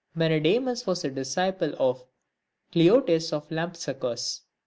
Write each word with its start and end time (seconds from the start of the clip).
L 0.15 0.19
MENEDEMUS 0.21 0.87
was 0.87 1.05
a 1.05 1.11
disciple 1.11 1.75
of 1.77 2.03
Celotes 2.73 3.31
of 3.31 3.47
Lampsacus. 3.51 4.39